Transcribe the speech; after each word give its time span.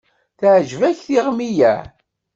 Teɛǧeb-ak 0.39 0.97
tiɣmi-ya? 1.07 1.75